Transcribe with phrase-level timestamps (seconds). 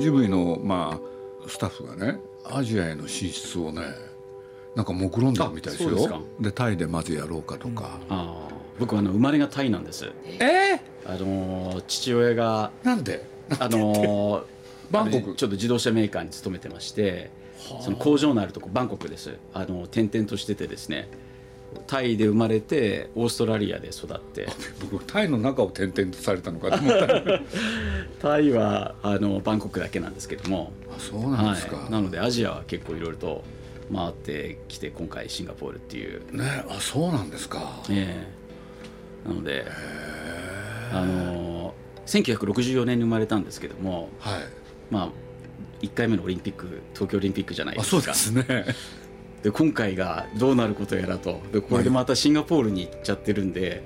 [0.00, 3.82] ジブリのまあスタッフがねアジアへの進出をね
[4.74, 6.22] なんか目論んでるみたいですよ。
[6.40, 8.54] でタイでまずやろうかとか、ああ。
[8.78, 10.10] 僕はあの生まれがタイなんです。
[10.26, 10.80] え？
[11.04, 13.24] あのー父親がー、なんで？
[13.58, 14.44] あのー
[14.90, 17.30] バンコクちょっと自動車メーカーに勤めてまして
[17.80, 19.36] その工場のあるとこバンコクです。
[19.54, 21.08] あの転々としててですね
[21.86, 24.48] タイで生まれてオーストラリアで育って。
[24.90, 27.22] 僕タイの中を転々とされたのかと思ったら
[28.20, 33.44] タイはあのバンコクだけなんですけども、あそうなんですか、はい、なのでアジアは結構いろいろと
[33.92, 37.82] 回ってきて今回シンガポールっていう、ねあそうなんですか。
[37.90, 38.24] え
[39.26, 39.28] え。
[39.28, 39.66] なので
[40.92, 41.74] あの
[42.06, 44.42] 1964年に生まれたんですけどもはい。
[44.90, 45.10] まあ
[45.82, 48.14] 1回目のオリンピック東京オリンピックじゃないあですか。
[48.14, 48.74] そうですね
[49.42, 51.40] で今回がどうなることやらと。
[51.52, 53.84] でこれでまたシンガポールに行っちゃってるんで、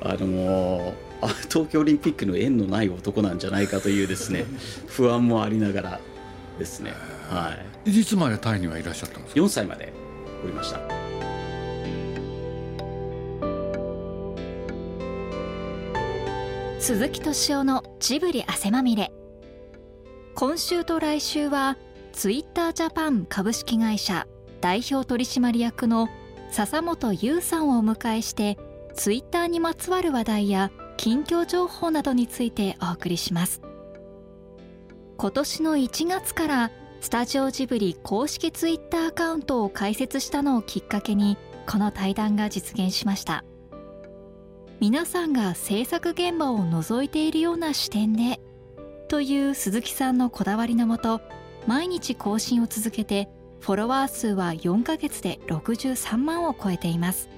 [0.00, 4.44] あのーあ東京オリンピックの縁のない男なんじゃないかというですね
[4.86, 6.00] 不安もありながら
[6.58, 6.92] ですね、
[7.30, 7.56] は
[7.86, 8.04] い。
[8.04, 9.92] つまでタイにはいらっしゃったんですか？4歳まで
[10.42, 10.80] おりました。
[16.78, 19.10] 鈴木敏夫のジブリ汗まみれ。
[20.34, 21.76] 今週と来週は
[22.12, 24.26] ツイッタージャパン株式会社
[24.60, 26.08] 代表取締役の
[26.50, 28.58] 笹本優さんをお迎えして
[28.94, 33.60] ツイッターにまつわる話題や近況情報などについてお送りします。
[35.18, 43.44] 今年の1月からスタジオジブリ公式ツイッターアカウントを開設したのをきっかけにこの対談が実現しました。
[44.78, 48.40] 皆さんが制作現場を覗いているような視点で
[49.08, 51.22] という鈴木さんのこだわりのもと
[51.66, 53.30] 毎日更新を続けて
[53.66, 57.28] フォロワー数は4ヶ月で63万を超えています。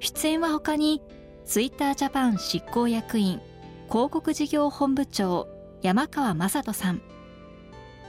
[0.00, 1.00] 出演は他に
[1.46, 3.40] ツイッタージャパン執行役員
[3.88, 5.48] 広告事業本部長
[5.80, 7.00] 山川雅人さん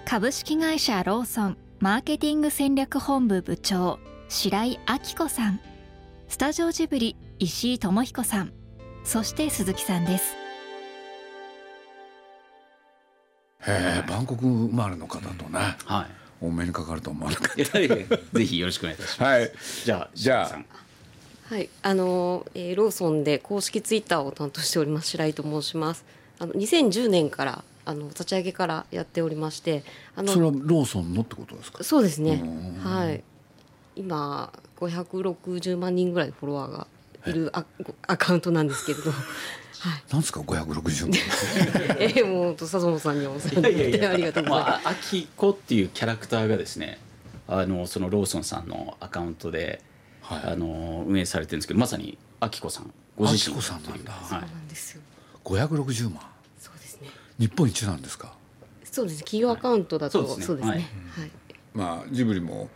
[0.03, 5.61] 株式会社ローソンマーケティング戦略本部部長白井明子さん
[6.27, 8.51] スタジオジブリ石井智彦さん
[9.05, 10.35] そして鈴木さんです。
[13.65, 16.07] へえバンコク生まれの方とね、は
[16.43, 19.51] お目にかかると思わなかっいいやいやぜひよろしくお願いいたします、はい。
[19.85, 21.53] じゃあじゃあ。
[21.53, 26.03] はい、あの、えーローソンで公式ツイッターを担当しております白井と申します。
[26.39, 29.83] あの2010年からあの立ち上げからやっておりまして、
[30.15, 31.83] あたそれはのローソンのってことですか？
[31.83, 32.41] そうですね。
[32.43, 32.79] うん。
[32.79, 33.23] はい。
[33.95, 36.87] 今560万人ぐらいフォロワーが
[37.27, 37.65] いるア
[38.07, 39.11] アカウントなんですけれど、
[39.83, 40.03] はい。
[40.11, 44.83] なんですか560万 えー、もう本当笹本さんにはお世話になってありがとうございます。
[44.83, 46.99] まあ、あきこっていうキャラクターがですね
[47.47, 49.81] あのそのローソンさんのアカウントで、
[50.21, 55.01] はいあの運営されてるんですけどまさにあきこさんご自身あきこさんなんだはいそうなんですよ。
[55.43, 56.21] 560万
[56.61, 57.09] そうですね。
[57.37, 58.33] 日本一なんですか？
[58.89, 59.19] そうです。
[59.19, 60.71] 企業アカウントだと、そうですねそうですね。
[60.71, 61.31] はいはい。
[61.73, 62.69] まあジブリも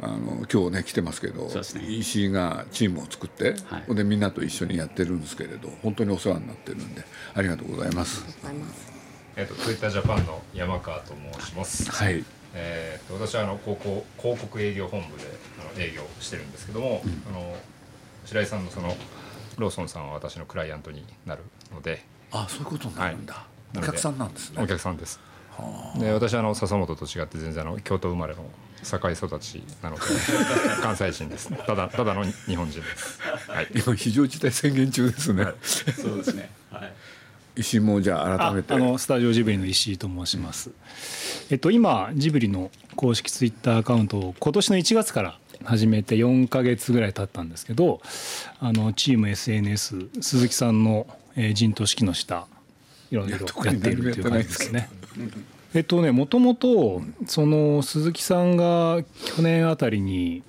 [0.00, 1.60] あの今日ね来てますけどね。
[1.88, 3.94] 石井がチームを作って、はい。
[3.94, 8.24] でみんなと一緒にやってるんですけれど本当にお世話になってるんでありがとうございます。
[8.24, 8.92] ありがとうございます。
[9.36, 11.90] えっとトヨタジャパンの山川と申します。
[11.90, 12.24] はい。
[12.56, 15.24] えー、と私はあの高校広告営業本部で
[15.60, 17.56] あの営業してるんですけども、あの
[18.26, 18.96] 白井さんのその
[19.58, 23.78] ローソンさんは私のクライアントになるので、あそういうことになるんだ、はい。
[23.78, 24.62] お客さんなんですね。
[24.62, 25.18] お客さんです。
[25.98, 28.44] で私はあの笹本と違って全然あの京都生まれの
[28.82, 30.02] 堺育ちなので
[30.82, 31.50] 関西人です。
[31.66, 33.20] ただただの日本人です。
[33.48, 33.68] はい。
[33.74, 35.46] 今非常事態宣言中ですね、
[35.96, 36.92] そうですねはい
[37.56, 40.70] 石井もじゃあ改めてああのスタジオジブリの石井と申します、
[41.50, 48.00] えっと今ジブリの公式ツイッターアカウントを今年の1月から始めて4か月ぐらい経ったんですけど
[48.58, 51.06] あのチーム SNS 鈴木さんの、
[51.36, 52.46] えー陣頭指揮の下
[53.10, 54.88] いろいろやっているという感じですね。
[55.74, 59.02] えっとねもともとその鈴木さんが
[59.36, 60.42] 去年あたりに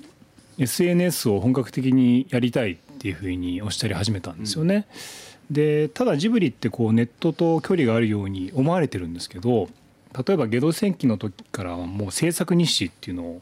[0.59, 4.87] SNS を本格的にやりたいっていうふうにおっしゃり始めたんですよね。
[5.51, 9.69] でただジブリってこうネットと距離があるように思われてるんですけど
[10.25, 13.41] 例えば「ゲド戦記」の時からはもう制作日誌っていうのを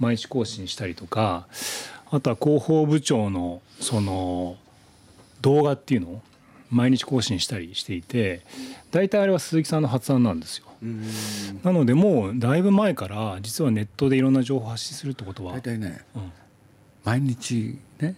[0.00, 1.46] 毎日更新したりとか
[2.10, 4.56] あとは広報部長のその
[5.40, 6.22] 動画っていうのを
[6.70, 8.42] 毎日更新したりしていて
[8.90, 10.66] 大体あれは鈴木さんの発案なんですよ。
[11.62, 16.32] なのでもうだいぶ前から実はネットでいろんな情報を発信するってことは大体ね、うん。
[17.04, 18.16] 毎日ね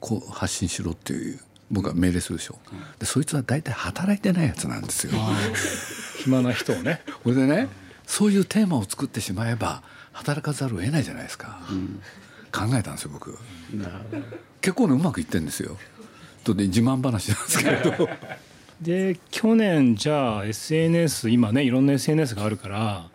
[0.00, 1.40] こう発信しろっていう
[1.70, 2.58] 僕は命令するでしょ、
[2.98, 5.12] でそいつは大体働いてないやつなんですよ。
[6.18, 7.02] 暇な人をね。
[7.24, 7.68] これでね
[8.06, 9.82] そういうテーマを作ってしまえば
[10.12, 11.60] 働かざるを得ないじゃないですか、
[12.52, 13.36] 考えたんですよ僕。
[14.60, 15.76] 結構ねうまくいってんですよ
[16.44, 18.08] とで自慢話なんですけれど。
[18.80, 23.08] で去年じゃあ SNS 今ねいろんな SNS があるから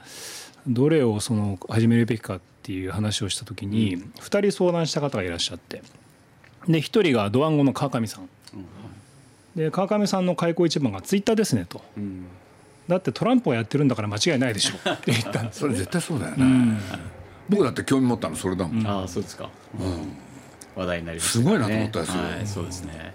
[0.68, 5.82] どれをその始めるべきかっていう話をした時に2人相談した方がいらっしゃって。
[6.68, 8.30] で1人がドワンゴの川上さん。
[9.56, 11.82] で川上さんの開口一番がツイッターですねと。
[11.98, 12.26] うん。
[12.88, 14.76] だってトランプをやってるんだから間違いないでしょ。
[14.92, 16.80] って言ったんですそれ絶対そうだよね、
[17.50, 19.50] 僕だって興味持ったのそれだもん、ああそうですか、
[20.76, 22.24] 話題になりましたすごいなと思ったですよ。
[22.24, 23.14] はい、そうですね。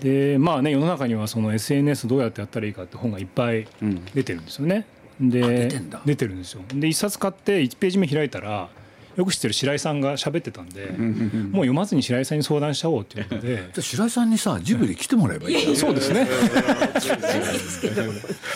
[0.00, 4.04] でまあね世の中にはその SNS どうやってやったらいいかって本がいっぱいうん。
[4.06, 4.86] 出てるんですよね。
[5.20, 6.02] であ出てんだ。
[6.04, 6.62] 出てるんですよ。
[6.74, 8.68] で一冊買って1ページ目開いたら
[9.16, 13.56] よく知ってる白井さんが喋ってたんでもう読まずに白井さんに相談しちゃおうっていうことで。
[13.56, 16.26] じゃあ白井さんにさジブリ来てもらえばいいそうですね。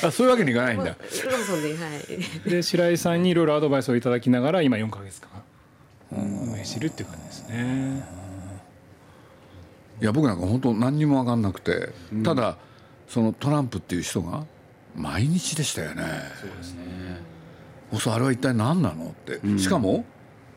[0.03, 0.85] あそういうわけにいかないんだ。
[0.85, 0.97] では
[2.47, 2.51] い。
[2.51, 5.29] で白井さんにいろいろアドバイスをいただきながら今4か月間
[6.13, 8.05] 運営してるっていう感じですね。
[10.01, 11.91] いや僕なんか本当何にも分かんなくて、
[12.23, 12.59] ただ
[13.09, 14.45] そのトランプっていう人が
[14.95, 16.03] 毎日でしたよね。
[16.41, 16.83] そうですね
[18.15, 19.07] あれは一体何なの？
[19.07, 20.05] って、しかも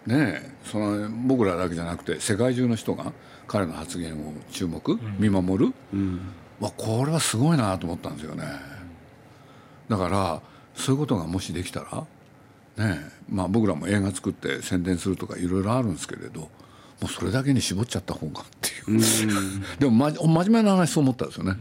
[0.06, 3.14] ねえその僕らだけじゃなくて世界中の人が
[3.48, 5.74] 彼の発言を注目、見守る、
[6.60, 8.44] わこれはすごいなと思ったんですよね。
[9.88, 10.42] だから
[10.76, 12.06] そういうことがもしできたら
[12.80, 16.50] ねえまあ僕らも映画作って宣伝するとかいろいろあるんですけれども
[17.04, 19.00] うそれだけに絞っちゃった方がっていう、
[19.80, 21.56] でもま真面目な話そう思ったんですよね、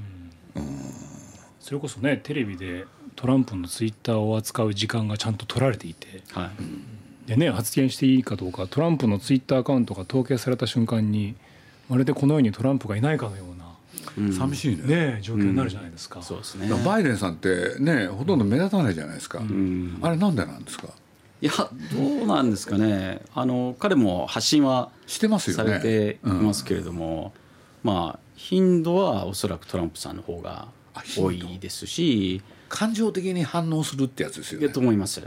[1.61, 6.23] それこそねテレビでトランプのツイッターを扱う時間がちゃんと取られていて。
[6.33, 6.51] はい。
[7.29, 11.35] でね発言していいかどうかトランプのツイッターアカウントが統計された瞬間に
[11.91, 13.45] まるでこの世にトランプがいないかのよ
[14.17, 14.83] うな、寂しいね。
[14.85, 16.23] ね、状況になるじゃないですか。
[16.23, 16.69] そうですね。
[16.87, 20.89] バイデンさんってねほとんど目立たないじゃないですか、あれなんでなんですか？
[21.41, 21.53] いや
[21.93, 23.21] どうなんですかね。
[23.35, 27.33] あの彼も発信はしてますよさねれていますけれども、
[27.83, 30.69] まあ頻度はおそらくトランプさんの方が
[31.17, 34.69] 多いですし感情的に反応するってやつですよね。
[34.69, 35.23] と思います。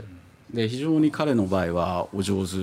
[0.52, 2.56] で非常に彼の場合はお上手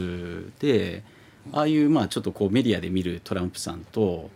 [0.60, 1.04] で
[1.52, 4.30] ああいうまあちょっとこうメディアで見るトランプさんと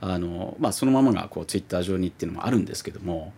[0.00, 3.32] あの、まあ、そのままがこうツイッター上にっていうのもあるんですけども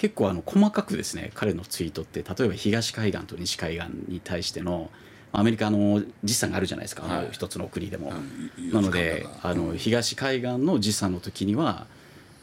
[0.00, 4.88] 結構あの細かくですね彼のツイートって例えば東海岸と西海岸に対しての
[5.30, 8.10] アメリカの時差があるじゃないですか、あの一つの国でも。
[8.58, 11.86] うんなのであの東海岸の時差の時には、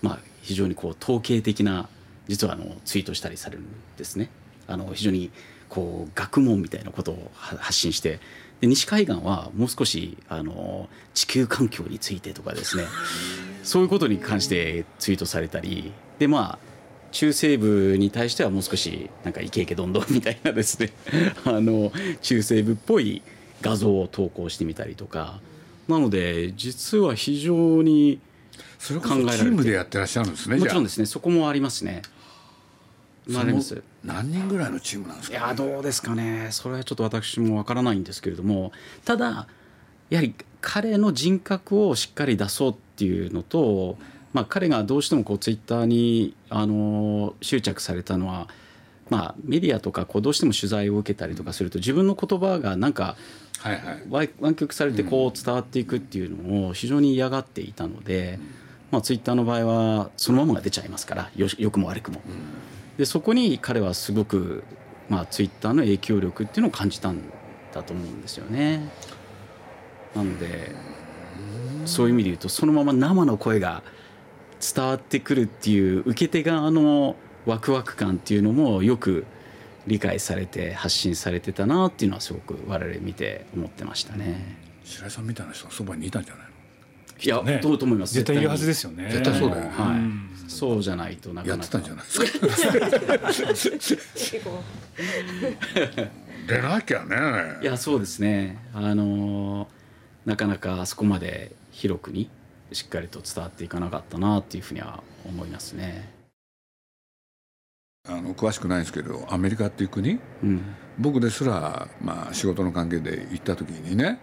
[0.04, 1.90] まあ、非常にこう統計的な
[2.28, 3.66] 実はあのツイートしたりされるん
[3.98, 4.30] ですね。
[4.68, 5.32] あの非常に
[5.68, 8.20] こう学問みたいなことをは発信して
[8.62, 12.86] で西海岸はもう少しあの地球環境についてとかですね
[13.64, 16.67] そういうことに関してツイートされたりでまあ
[17.18, 20.92] 中西部に対してはもう少しなんかイケイケどんどんみたいなですね。
[21.46, 21.92] あの
[22.22, 23.24] 中西部っぽい
[23.60, 25.40] 画像を投稿してみたりとか。
[25.88, 28.20] なので実は非常に
[28.78, 29.38] それこそ考えられて。
[29.40, 31.08] チームでやってらっしゃるんですねもちろんじですね。
[31.08, 32.04] そこもありますね。
[33.28, 36.50] 何人ぐらいのチームなんですいか、やどうですかね。
[36.52, 38.72] それはちょっと私もわからないんですけれども。
[39.06, 39.48] ただ
[40.12, 43.98] やはり彼の人格をしっかり出そうっていうのと、
[44.38, 48.48] まあ、彼がどうしてもこうツイッターにあの執着されたのは、
[49.10, 53.16] まあ、メディアとかこうどうしても取材を受けたりとかすると自分の言葉がなんか
[53.58, 54.04] はいはい。
[54.28, 58.38] わ湾曲されてこう伝わっていくっていうのを非常に嫌がっていたので、
[58.92, 62.22] まあ、ツイッターの場合はそのままが出ちゃいますからよ良くも悪くも。
[63.00, 64.64] でそこに彼はすごく、
[65.10, 67.24] まあ、ツイッターの影響力っていうのを感じたん
[67.74, 68.88] だと思うんですよね。
[70.16, 70.76] なので
[71.86, 73.82] そういう意味で言うとそのまま生の声が
[74.60, 79.26] 伝わってくるっていう受け手側のワクワク感っていうのもよく
[79.86, 84.58] 理解されて発信されてたなっていうのはすごく我々見て思ってましたね。
[84.84, 86.52] 白井さんみたいな人がそばにいたんじゃないの？
[87.20, 87.60] いや、ね。
[87.62, 89.10] どうと思います絶対いるはずですよね。
[89.12, 89.64] 絶対そうだよ。
[89.64, 89.96] ねは
[90.48, 91.60] い、そうじゃないとなかなか。
[91.60, 92.20] やってたんじゃないです
[94.40, 94.68] か。
[96.48, 97.16] 出なきゃね。
[97.62, 98.58] いやそうですね。
[98.74, 99.68] あのー
[100.26, 102.30] なかなかあそこまで広くに
[102.72, 106.18] しっかりと伝わっていかなかったなっていうふうには思いますね。
[108.10, 110.20] あの詳しくないんですけどアメリカっていう国？
[110.44, 110.62] うん。
[110.98, 114.20] 僕ですら、まあ、仕事の関係で行った時にね、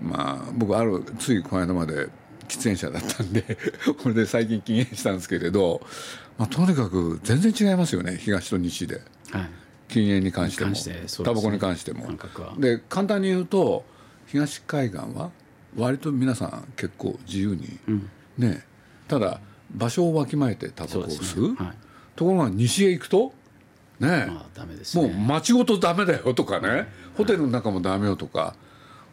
[0.00, 2.08] まあ、僕あるついこの間まで
[2.48, 3.42] 喫煙者だったんで
[4.02, 5.80] これで最近禁煙したんですけれど、
[6.38, 9.02] まあ、とにかく全然違いますよね東と西で。
[9.30, 9.50] はい。
[9.88, 10.74] 禁煙に関しても
[11.24, 12.08] タバコに関しても。
[12.58, 13.84] で簡単に言うと
[14.26, 15.30] 東海岸は
[15.76, 18.10] 割と皆さん結構自由に、うん。
[18.38, 18.64] ね
[19.06, 19.40] ただ
[19.74, 21.56] 場所をわきまえてタバコを吸う、ね。
[21.58, 21.76] はい。
[22.16, 23.32] ところが西へ行くと
[24.00, 25.14] ね、まあダメですもうね。
[25.26, 28.54] 街ごとダメだよとかねホテルの中もダメよとか。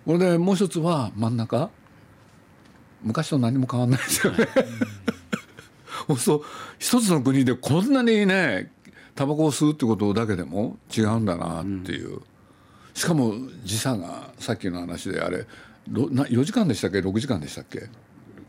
[0.06, 1.70] これでもう一つは真ん中。
[3.02, 4.48] 昔と何も変わんないですよね。
[6.08, 6.46] そうすると
[6.78, 8.72] 一つの国でこんなにね
[9.16, 12.22] タバコを吸うってことだけでも違うんだなっていう、
[12.94, 13.34] しかも
[13.64, 15.46] 時差がさっきの話であれろ
[15.88, 17.90] な4時間でしたっけ？6時間でしたっけ？6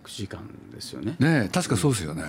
[0.05, 1.17] 時間ですよね。
[1.19, 2.23] ねえ確かそうですよね、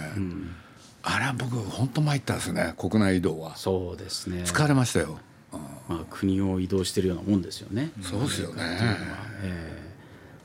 [1.03, 3.55] あれは僕本当参ったですね国内移動は。
[3.55, 4.43] そうですね。
[4.43, 5.19] 疲れましたよ、
[5.87, 7.91] まあ、国を移動してるようなもんですよね。
[8.01, 8.63] そうですよね。
[9.43, 9.81] ええ。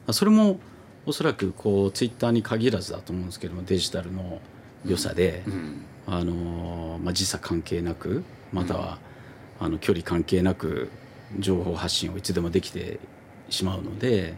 [0.07, 0.61] まあそれも
[1.05, 4.41] おそらくこうツイッターに限らずだと思うんですけどもデジタルの
[4.87, 5.43] 良さで、
[6.07, 8.99] あのまあ、時差関係なくまたは、
[9.59, 10.91] あの距離関係なく
[11.39, 13.01] 情報発信をいつでもできて
[13.49, 14.35] しまうので、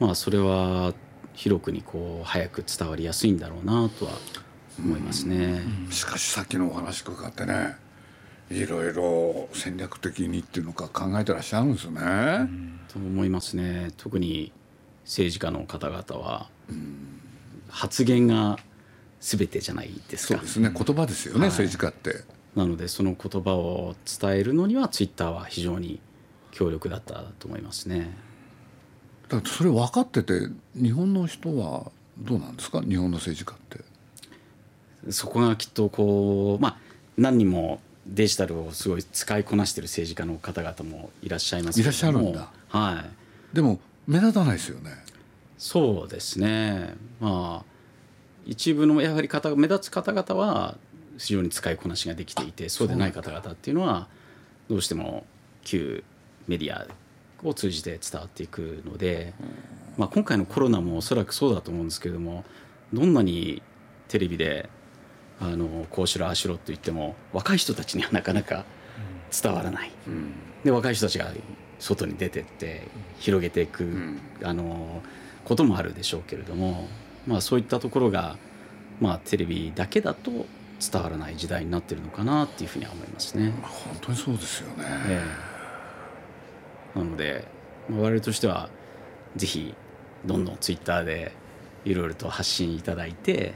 [0.00, 0.94] まあ、それは
[1.32, 4.12] 広くにこう早く伝わりやすいんだろうなとは
[4.78, 5.62] 思いますね。
[5.90, 7.76] しかしさっきのお話伺ってね
[8.50, 12.48] いろいろ戦略的にっていうのか考えてらっしゃるんですよね、
[12.88, 13.90] と思いますね。
[13.96, 14.52] 特に
[15.04, 16.48] 政治家の方々は、
[17.68, 18.58] 発言が
[19.20, 20.34] 全てじゃないですか。
[20.34, 20.70] そうですね。
[20.74, 21.48] 言葉ですよね、はい。
[21.48, 22.24] 政治家って。
[22.54, 26.00] なのでその言葉を伝えるのにはツイッターは非常に
[26.52, 28.16] 強力だったと思いますね
[29.44, 32.80] それ分かってて日本の人はどうなんですか？
[32.80, 35.12] 日本の政治家って。
[35.12, 36.76] そこがきっとこうまあ
[37.16, 42.50] 何人もデジタルをすごい使いこなしてる政治家の方々もいらっしゃいますいらっしゃるんだ。
[42.68, 43.04] は
[43.52, 43.56] い。
[43.56, 44.90] でも目立たないですよね。
[45.58, 46.94] そうですね。
[47.20, 47.64] まあ
[48.46, 50.76] 一部のやはり方目立つ方々は
[51.16, 54.08] 非常に使いこなしができていてそうでない方々っていうのは
[54.68, 55.24] どうしても
[55.62, 56.04] 旧
[56.46, 56.86] メディア
[57.42, 59.34] を通じて伝わっていくので、
[59.96, 62.44] まあ、今回のコロナもおそらくそうだと思うんですけれども
[62.92, 63.62] どんなに
[64.08, 64.68] テレビで
[65.40, 68.64] あのこうしろああしろと言っても若い人たちにはなかなか
[69.42, 69.90] 伝わらない。
[70.62, 71.26] で若い人たちが
[71.80, 72.86] 外に出てって
[73.18, 75.02] 広げていく、あの
[75.44, 76.86] こともあるでしょうけれども、
[77.26, 78.36] まあ、そういったところが、
[79.00, 80.30] まあ、テレビだけだと
[80.80, 83.52] 伝わらない時代になってるのかなっていうふうには思いますね。
[83.60, 85.53] 本当にそうですよね、ええ
[86.94, 87.46] なので
[87.88, 88.68] まあ我々としては
[89.36, 89.74] ぜひ
[90.24, 91.32] どんどんツイッターで
[91.84, 93.54] いろいろと発信いただいて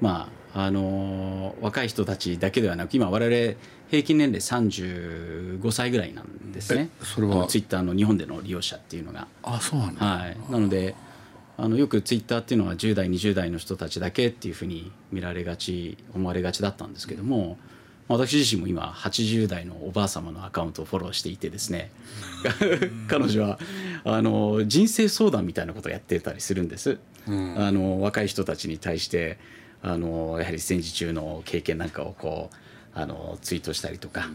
[0.00, 3.58] まああの若い人たちだけではなく今我々
[3.90, 6.88] 平均年齢35歳ぐらいなんですね。
[7.00, 7.46] えそれは？
[7.46, 9.28] ツイッターの日本での利用者っていうのが。
[9.42, 10.94] あそうなんだ、はい、なので
[11.56, 17.71] あのよくツイッターっていうのは10代20代の人たちだけっていうふうに見られがち思われがちだったんですけども、まあ
[18.12, 21.90] 私自身も今80代のおばあ様のアカウントをフォローしていてですね
[23.08, 23.58] 彼女は
[24.04, 26.98] あの人生相談みたいなことをやってたりするんです。
[27.26, 27.30] あ
[27.70, 29.38] の若い人たちに対して
[29.82, 34.28] あのやはり戦時中の経験なんかをこうあのツイートしたりとか、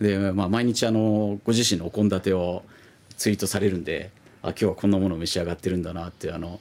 [0.00, 2.64] で、まあ、毎日あのご自身のお献立を
[3.16, 4.10] ツイートされるんで
[4.42, 6.60] あ今日はこんなものを召し上がってるんだなってあの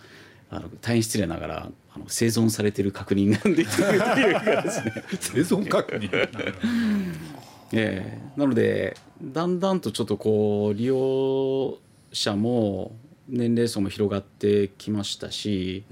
[0.49, 5.03] あの大変失礼ながらあの生存されてる確認ができるというかですね。
[5.19, 6.09] 生存確認。
[7.73, 8.39] ええ。
[8.39, 11.77] なのでだんだんとちょっとこう利用
[12.13, 12.95] 者も
[13.27, 15.83] 年齢層も広がってきましたし、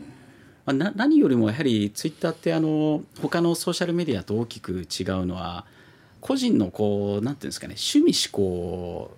[0.66, 5.66] まあ、な何よりもやはりツイッターってあの他のソーシャルメディアと大きく違うのは
[6.22, 9.12] 個人のこうなんていうんですかね趣味思考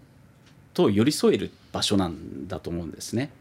[0.74, 3.32] と寄り添える場所なんだと思うんですね。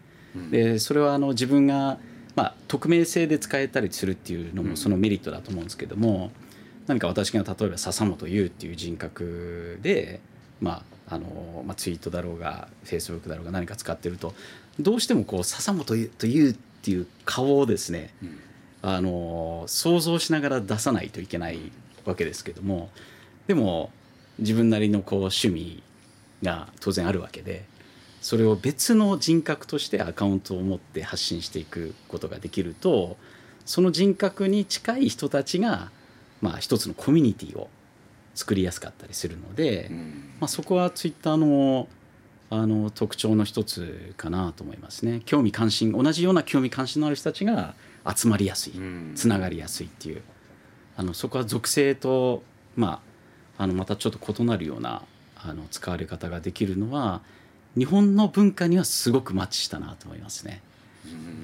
[0.50, 1.98] でそれはあの自分が、
[2.34, 6.30] まあ、匿名性で使えたりするっていうのもそのメリットだと思うんですけども、
[6.86, 10.20] 何か私が例えば笹本優っていう人格で、
[10.60, 14.34] まああのまあ、ツイートだろうがフェイスブックだろうが何か使ってると
[14.80, 18.14] どうしてもこう笹本優というっていう顔をですね、
[18.82, 21.72] あの想像しながら出さないといけない
[22.04, 22.90] わけですけども
[23.46, 23.90] でも
[24.38, 25.82] 自分なりのこう趣味
[26.42, 27.64] が当然あるわけで
[28.26, 33.16] それを別の人格としてアカウントを持って発信していくことができると
[33.64, 35.92] その人格に近い人たちが、
[36.40, 37.71] まあ、一つのコミュニティを
[38.35, 39.92] 作りやすかったりするので、
[40.40, 41.87] まあ、そこはツイッターの
[42.50, 45.23] あの特徴の一つかなと思いますね。
[45.25, 47.75] 興味関心同じような興味関心のある人たちが
[48.12, 48.73] 集まりやすい
[49.14, 50.23] つながりやすいっていう。
[50.97, 52.42] あのそこは属性と、
[52.75, 53.00] ま
[53.56, 55.02] あ、あのまたちょっと異なるような
[55.37, 57.21] あの使われ方ができるのは
[57.76, 60.61] 日本の文化にはすごくマッチしたなと思いますね。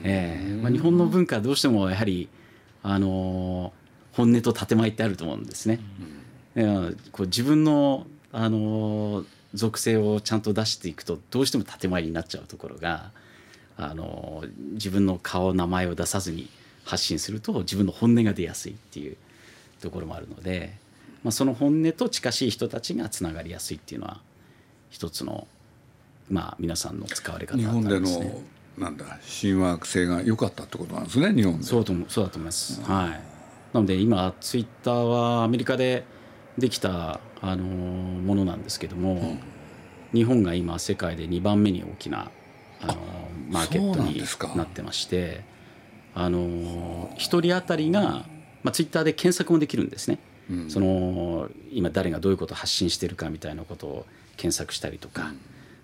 [0.05, 2.29] ええまあ、日本の文化はどうしてもやはり
[2.83, 3.73] あの
[4.13, 5.81] 本音と建前ってあると思うんですね。
[6.57, 9.25] いやこう自分のあの
[9.55, 13.11] 属性をちゃんと出していくとどうしても建前になっちゃうところが
[13.77, 16.49] あの自分の顔名前を出さずに
[16.85, 19.17] 発信すると自分の本音が出やすいっていう
[19.81, 20.73] ところもあるので、
[21.23, 24.21] まあ、その本音と近しい人たちがつながりやすいっていうのは
[24.91, 25.47] 一つの、
[26.33, 28.09] まあ、皆さんの使われ方日本での
[28.79, 31.63] なんだ親和性が良かったってことなんですね日本で。
[31.63, 32.81] そうともそうだと思います。
[32.83, 33.11] はい。
[33.75, 36.05] なので今ツイッターはアメリカで
[36.57, 39.37] できた、あのものなんですけども、
[40.15, 42.31] 日本が今世界で2番目に大きな、
[42.81, 42.95] あの
[43.51, 45.45] マーケットになってまして
[46.15, 48.25] あの1人当たりが、
[48.63, 50.19] まあ、ツイッターで検索もできるんですね。
[50.51, 55.35] うん、その今誰がどういうことを発信してるかみたいなことを検索したりとか、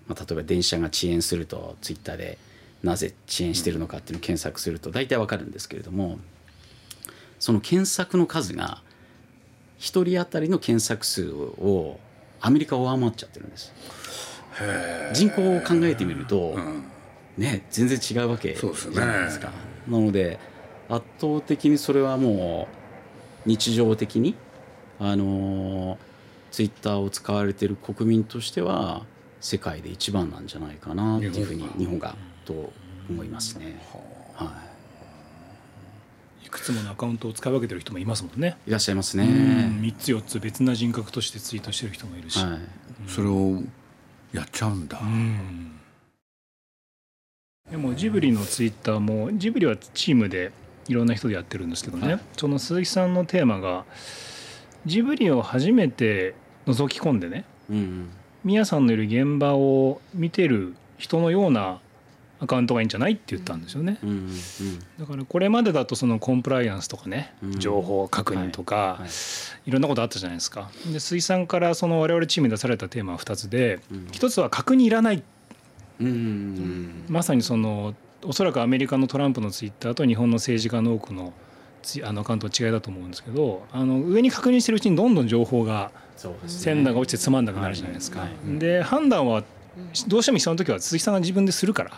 [0.09, 2.37] まあ、例えば電車が遅延するとツイッターで
[2.83, 6.17] なぜ遅延してるのかっていうのを検索すると大体わかるんですけれども
[7.39, 8.81] その検索の数が
[9.79, 11.99] 1人当たりの検索数を
[12.41, 13.73] アメリカを上回っちゃってるんです。
[15.13, 16.83] 人口を考えてみると、うん、
[17.37, 19.51] ね全然違うわけじゃないですか。
[19.85, 20.37] すね、なので
[20.89, 22.67] 圧倒的にそれはも
[23.45, 24.35] う日常的に
[24.99, 25.97] あの
[26.51, 29.05] ツイッターを使われている国民としては
[29.41, 32.15] 世界で一番なんじゃないかなっていうふうに日本が。
[32.45, 32.73] と
[33.09, 33.79] 思いますね。
[34.33, 34.51] は
[36.43, 36.47] い。
[36.47, 38.57] いくつものアカウントを使い分けてる人もいますもんね。
[38.65, 39.23] いらっしゃいますね。
[39.23, 42.59] 3つ4つ別な人格としてツイートしてる人もいるし、はい、
[43.07, 43.61] それを
[44.33, 45.79] やっちゃうんだ、うん、
[47.69, 50.51] でもジブリのツイッターもジブリはチームで
[50.87, 53.85] いろんな人でやってるんですけどね、はい、その鈴木さんのテーマが
[54.85, 56.35] ジブリを初めて
[56.67, 58.09] 覗き込んでね、うん、
[58.43, 61.79] 宮さんのいる現場を見てる人のような
[62.41, 64.29] アカウントがいいんじゃないって言ったんですよね、うんうん、
[64.97, 69.09] だからこれまでだとそのコンプライアンスとかね、情報確認とか、はいはい、
[69.65, 70.71] いろんなことあったじゃないですか。
[70.91, 75.23] で水産からその我々チームに出されたテーマは2つで、うん、1つは確認いらない、
[75.99, 77.93] うん、まさにその
[78.23, 81.33] おそらくアメリカのトランプのツイッターと日本の政治家の多くの
[82.03, 85.91] あのアカウントの違いだと思うんですけどあの上に確認してるうちにどんどん情報が
[86.47, 88.27] 線が落ちてつまんなくなるじゃないですか。
[88.57, 89.43] で判断は
[90.07, 91.91] どうしてもその時は鈴木さんが自分でするから、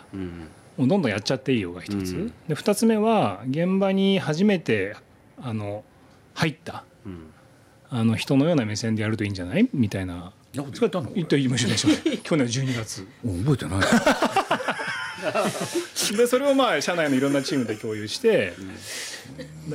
[0.77, 4.95] もうどんどんやっちゃっていいよが一つ、で2つ目は現場に初めて
[5.41, 5.83] あの
[6.35, 6.83] 入った、
[7.89, 9.67] あの人のような目線でやるといいんじゃない？
[9.73, 10.31] みたいな。
[10.53, 11.87] 言ったの言った言いました
[12.23, 13.07] 去年の12月。
[13.23, 13.79] 覚えてない
[16.17, 18.53] でそれをまあ社内のいろんなチームで共有して、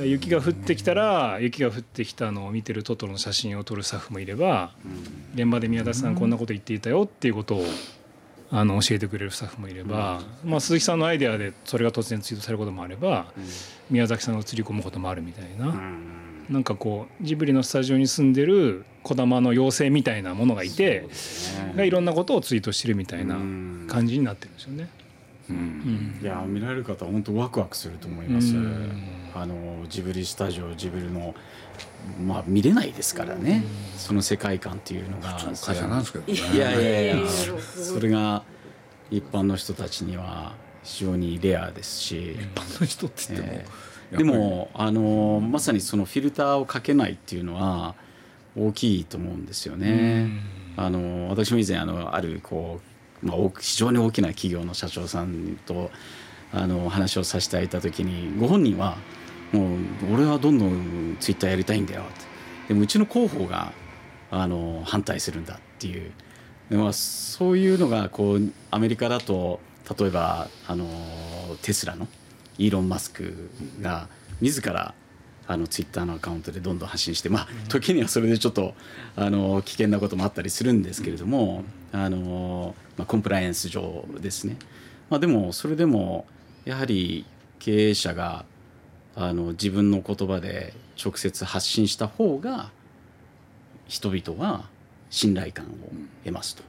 [0.03, 4.71] 雪が降ってきたら雪が降ってきたのを見てるトトロの写真を撮るスタッフもいれば、
[5.35, 7.65] 現場で宮田さんこんなこと言っていたよっていうことを
[8.49, 13.27] あの教えてくれるスタッフもいれば、まあ、鈴木さんのアイデアでそれが突然ツイートされることもあれば、
[13.89, 15.75] 宮崎さんが映り込むこともあるみたいな、
[16.49, 21.07] なんかこうジブリのスタジオに住んでる児玉の妖精みたいなものがいて、
[21.75, 23.35] がいろんなことをツイートしてるみたいな
[23.87, 24.89] 感じになってるんですよね。
[25.49, 28.53] うん、いや見られる方は本当ワクワクすると思います。
[29.33, 31.35] あのジブリスタジオジブリの
[32.19, 33.63] まあ見れないですからね、
[33.97, 35.33] その世界観っていうのが。
[35.33, 37.29] 会社なんですけど、ね、いやいやいや。
[37.29, 38.43] それが
[39.11, 42.33] 一般の人たちには非常にレアですし。
[42.33, 47.95] 一般の人って言っても、えー、でもあのまさにそのフィルターをかけないっていうのは
[48.57, 50.29] 大きいと思うんですよね。
[50.75, 55.91] あの私も以前あのあるこう、まあ、非常に大きな企業の社長さんと
[56.51, 58.97] あの話をさせていただいた時にご本人は
[59.51, 59.79] もう
[60.13, 62.37] 俺はどんどんツイッターやりたいんだよって。
[62.67, 63.71] でもうちの広報が
[64.29, 66.11] あの反対するんだっていう、
[66.69, 69.61] まあ、そういうのがこうアメリカだと
[69.97, 70.85] 例えばあの
[71.61, 72.07] テスラの
[72.57, 73.49] イーロン・マスク
[73.81, 74.09] が
[74.41, 74.93] 自ら
[75.47, 78.73] あのツイッターのアカウントでどんどん発信してまあ時にはそれでちょっと
[79.15, 84.57] あの危険なこともあったりするんですけれどもあの、まあ、コンプライアンス上ですね、
[85.09, 86.25] まあ、でもそれでも
[86.65, 87.25] やはり
[87.59, 88.45] 経営者が
[89.15, 92.71] あの自分の言葉で直接発信した方が
[93.87, 94.65] 人々は
[95.09, 95.69] 信頼感を
[96.23, 96.63] 得ますと。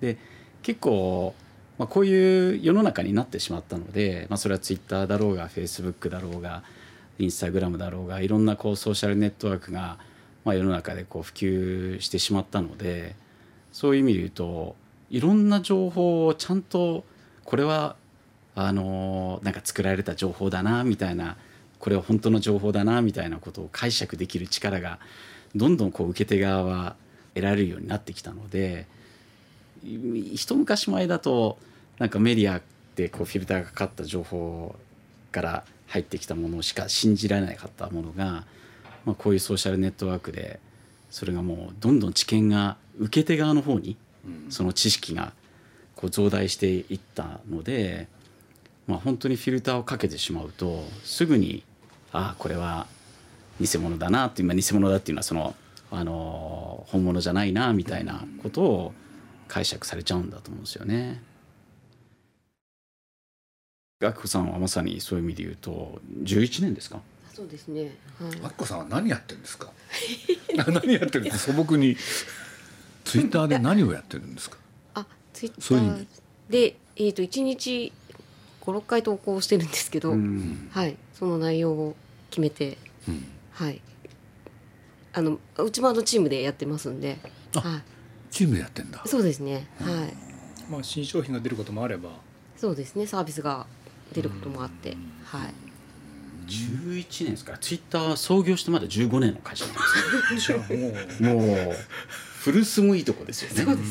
[0.00, 0.18] で
[0.62, 1.34] 結構、
[1.78, 6.62] まあ、こういう世の中になってしまったので、まあ、それはツイッターだろうがフェイスブックだろうが
[7.18, 9.98] インスタグラムだろうがいろんなこうソーシャルネットワークが、
[10.44, 13.16] まあ、世の中でこう普及してしまったので
[13.72, 14.76] そういう意味で言うと
[15.10, 17.04] いろんな情報をちゃんと
[17.44, 17.96] これは
[18.54, 21.36] あのなんか作られた情報だなみたいな
[21.78, 24.98] これは本当の情報だなみたいなことを解釈できる力が
[25.54, 26.96] どんどんこう受け手側は
[27.34, 28.86] 得られるようになってきたので
[29.84, 31.58] 一昔前だと
[31.98, 32.62] なんかメディアっ
[32.94, 34.74] てこうフィルターがかかった情報
[35.30, 38.44] から入ってきたものしか信じられなかったものが、
[39.04, 40.60] まあ、こういうソーシャルネットワークで
[41.10, 43.96] それがもうどんどん知見が受け手側の方に
[44.50, 45.32] その知識が
[45.96, 48.08] こう増大していったので、
[48.86, 51.64] まあ、本当にフィルターをかけてしまうとすぐに
[52.12, 52.86] ああこれは
[53.60, 55.54] 偽物だなって今偽物だっていうのはその
[55.90, 58.92] あの本物じゃないなみたいなことを
[59.48, 61.22] 解釈されちゃうんだと思うんですよね。
[64.00, 67.00] 学子さんはまさにそういう意味で言うと11年ですか？
[67.34, 67.82] そうですね。
[68.20, 68.40] はい。
[68.44, 69.72] あっこさんは何やってるんですか？
[70.54, 71.52] 何やってるんですか？
[71.52, 71.96] 素朴に
[73.04, 74.56] ツイッターで何をやってるんですか？
[74.94, 76.06] あ、ツイッタそういう意味ー
[76.52, 77.92] でえっ、と一日
[78.60, 81.96] 五六回投稿してるんですけど、うんはい、その内容を
[82.30, 83.80] 決めて、うんはい。
[85.12, 87.18] あのうちもあのチームでやってますんで、
[87.56, 87.82] あは
[88.30, 89.08] チームでやってんだい。
[89.08, 89.66] そうですね。
[89.80, 90.70] はい。
[90.70, 92.10] まあ新商品が出ることもあれば
[92.56, 93.04] そうですね。
[93.08, 93.66] サービスが
[94.12, 95.54] 出ることもあって、はい。
[96.48, 99.74] 11年ですからツイッター創業してまだ15年の会社なん
[100.34, 101.42] です じゃあもう。
[101.42, 101.76] よもう
[102.40, 103.64] 古巣もいいとこですよね。
[103.64, 103.84] そうで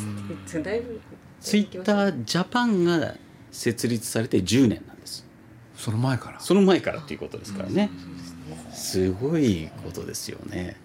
[0.47, 0.57] す。
[0.57, 0.63] ね。
[0.63, 0.99] だいぶ
[1.39, 3.15] ツイッタージャパンが
[3.51, 5.25] 設立されて10年なんです。
[5.75, 6.39] その前から。
[6.39, 7.91] その前からっていうことですからね。
[8.73, 10.77] すごいことですよね。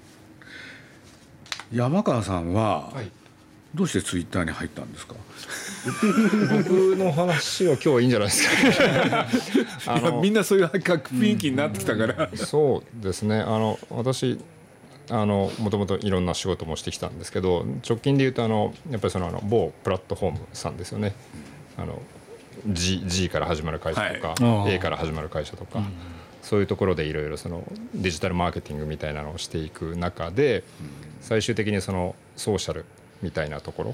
[1.72, 3.10] 山川さんははい
[3.74, 5.14] どうしてツイッターに入ったんですか、
[6.50, 8.48] 僕の話は今日はいいんじゃないです
[8.86, 9.26] か。
[9.94, 13.40] あいやみんなそういう雰囲気になってきたから、そうですね。
[13.40, 14.38] あの私
[15.10, 21.14] あのもともといろんな仕事もしてきたんですけど直近で言うとあのやっぱりそのあの某プラットフォームさんですよね。
[21.76, 22.00] あの
[22.66, 24.74] G, G から始まる会社とか、はい。
[24.74, 25.82] A から始まる会社とか、
[26.42, 30.62] そういうところでいろいろそのデジタルマーケティングみたいなのをしていく中で、
[31.20, 32.84] 最終的にそのソーシャル
[33.22, 33.90] みたいなところ、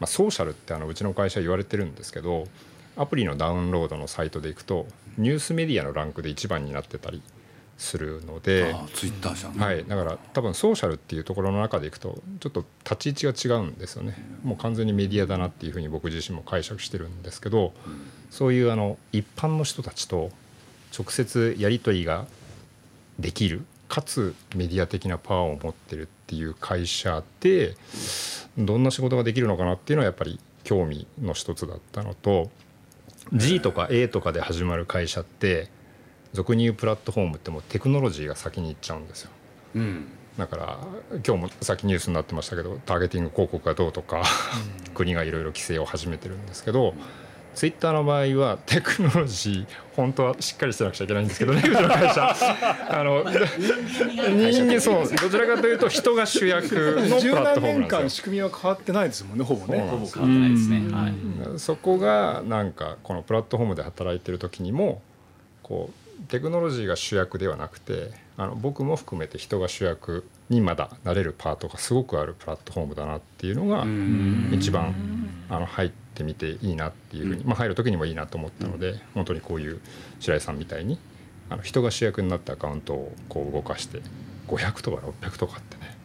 [0.00, 2.46] まあ、ソーシャルってあのうちの会社言われてるんですけど
[2.96, 7.22] アプリのダウンロードのサイトでいくとニュースメディアのランクで一番になってたり
[7.78, 8.74] するので。
[8.92, 14.16] ツイッター社の、はい、だから多分ソーシャルっていうところの中でいくとちょっと立ち位置が違うんですよね。
[14.42, 17.72] もう完全にメディアだなっていうふうに僕自身も解釈してるんですけど、
[18.30, 20.30] そういうあの一般の人たちと
[20.96, 22.26] 直接やり取りが
[23.18, 27.74] できるかつメディア的なパワーを持ってるっていう会社で
[28.58, 32.50] どんな仕事ができるのかなっていうのはやっぱり興味の一つだったのと
[33.32, 35.70] G とか A とかで始まる会社って
[36.32, 39.30] 俗に言うプラットフォームってもうテクノロジーが先に行っちゃうんですよ。
[39.76, 40.08] うん。
[40.36, 40.78] だから
[41.26, 44.22] 今日もさっきニュースになってましたけどターゲティング広告がどうとか
[44.94, 46.94] 国がいろいろ規制を始めてるんですけど
[47.58, 49.66] ツイッターの場合はテクノロジー
[49.96, 52.36] 本当はしっかりしてなくちゃいけないんですけどね うちの会社。
[52.88, 58.08] あの人間そうどちらかというと人が主役のプ十ラットフォームなんですよ。
[58.10, 59.80] 仕組みは変わってないですもんねほぼね。
[59.90, 60.82] ほぼ変わってないですね。
[60.92, 61.58] はい。
[61.58, 65.02] そこがなんかこのプラットフォームで働いてる時にも
[65.64, 73.84] こうテクノロジーが主役ではなくてあの僕も含めて人が主役にまだなれるパートがすごくあるプラットフォームだなっていうのが
[74.56, 74.94] 一番
[75.50, 79.80] あの入ってみていいなっていうふうに、まあ、入る時にもいいなと思ったので本当にこういう
[80.20, 80.98] 白井さんみたいに
[81.50, 84.00] あの人が主役になったアカウントをこう動かして
[84.48, 85.96] 500とか600とかってね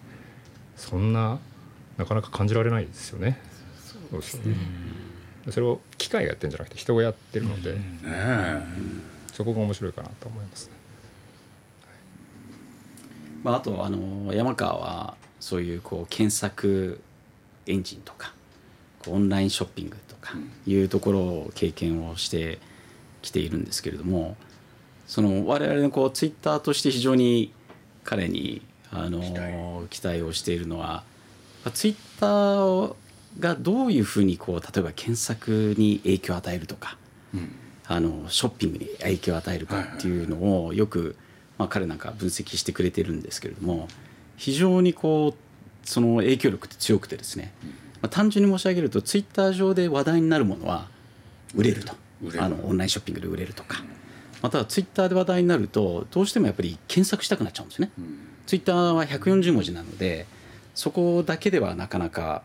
[0.75, 1.39] そんな
[1.97, 3.39] なかなか感じられないですよね。
[4.11, 4.55] そうですよね。
[5.51, 7.77] それを機械がやってるんじゃなくて人がやってるので、
[9.31, 10.73] そこが面白いかなと思いますね。
[13.43, 17.01] まあ、あとあの山川はそういうこう検索
[17.67, 18.33] エンジンとか
[19.07, 20.33] オンラインショッピングとか
[20.65, 22.59] いうところを経験をして
[23.21, 24.35] きているんですけれども
[25.07, 27.53] その我々のこうツイッターとして非常に
[28.03, 28.61] 彼に
[28.91, 29.21] あの
[29.89, 30.21] 期待。
[30.21, 31.03] をしているのは
[31.73, 32.95] ツイッター
[33.39, 36.97] がどういうふうにこう例えば検索に影響を与えるとか、
[37.87, 41.15] あのショッピングに影響を与えるかっていうのをよく、
[41.57, 43.87] まあ、彼なんか分析してくれてるんですけれども
[44.35, 47.53] 非常にこうその影響力って強くてですね、
[48.03, 50.89] まあ、単純に申し上げるとツイッター上で話題になるものは
[51.55, 51.95] 売れると。
[52.37, 53.83] あのオンラインショッピングで売れるとか。
[54.41, 57.91] またはツイッターで話題になるとどうしてもやっぱり検索したくなっちゃうんですね。
[58.45, 60.25] ツイッターは140文字なので
[60.75, 62.43] そこだけではなかなか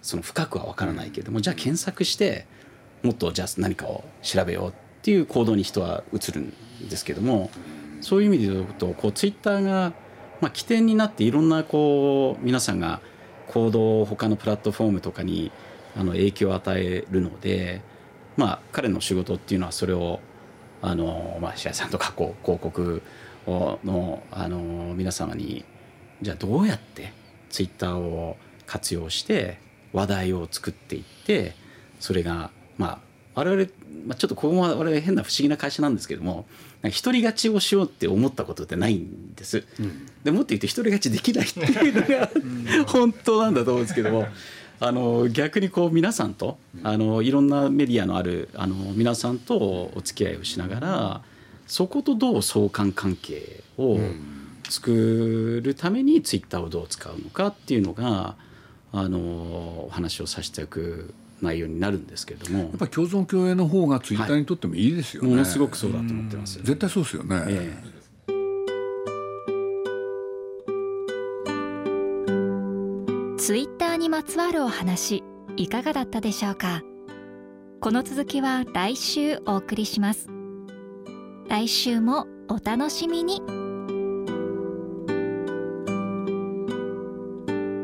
[0.00, 2.46] その深くは分からないけれどもじゃあ検索して
[3.02, 6.54] もっとじゃあ何かを調べようっていう行動に人は移るん
[6.88, 7.50] ですけども
[8.00, 9.92] そういう意味で言うとこうツイッターが
[10.40, 13.00] まあ起点になっていろんなこう皆さんが
[13.50, 15.50] 行動を他のプラットフォームとかに
[15.96, 17.82] あの影響を与えるので
[18.36, 20.20] まあ彼の仕事っていうのはそれを
[20.80, 23.02] あのまあ白井さんとかこう広告
[23.46, 24.58] をのあの
[24.94, 25.64] 皆様に
[26.22, 27.12] じゃあどうやって
[27.48, 28.36] ツイッターを
[28.66, 29.58] 活用して
[29.92, 31.54] 話題を作っていって
[31.98, 32.98] それがまあ
[33.34, 33.70] 我々、
[34.06, 36.46] まあ、ちょっとここも我々変な不思議な会社なんですけども
[36.82, 39.64] なんか独り勝ちをしようって思ったことってないんです。
[40.24, 42.30] でもっと言うと独り勝ちできないっていうのが
[42.90, 44.26] 本当なんだと思うんですけども。
[44.82, 51.22] あの逆にこう皆さんとあのいろんなメディアのあるあの皆さんとお付き合いをしながら
[51.66, 53.98] そことどう相関関係を
[54.70, 58.36] 作るためにツイッターをどう使うのかっていうのが
[58.92, 62.58] あのお話をさせていく内容になるんですけれども。
[62.58, 68.00] やっぱり共存共栄の方がツイッターにとってもいいですよね、はい、ものすごくそうだと思ってます、ね、絶対そうですよね、えー
[73.38, 75.24] ツイッターにまつわるお話
[75.56, 76.82] いかがだったでしょうか？
[77.80, 80.28] この続きは来週お送りします。
[81.48, 83.42] 来週もお楽しみに。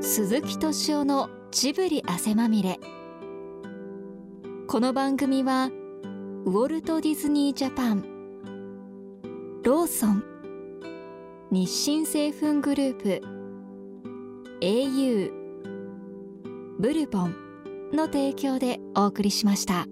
[0.02, 2.78] 鈴木敏夫のジブリ汗まみれ。
[4.68, 5.70] この番組は
[6.44, 8.04] ウォルト・ディズニー・ジャパン
[9.62, 10.24] ローソン
[11.52, 13.22] 日清製粉グループ
[14.60, 15.30] au
[16.80, 17.34] ブルボン
[17.92, 19.86] の提供でお送りしました。